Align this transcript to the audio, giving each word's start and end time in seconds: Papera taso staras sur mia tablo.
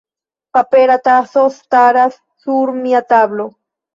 Papera 0.51 0.97
taso 1.09 1.43
staras 1.59 2.17
sur 2.43 2.73
mia 2.81 3.03
tablo. 3.13 3.45